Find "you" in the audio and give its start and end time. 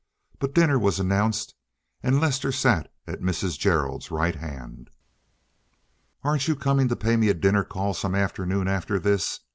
6.47-6.55